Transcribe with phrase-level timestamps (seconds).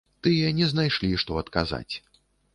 [0.27, 1.95] Тыя не знайшлі, што адказаць.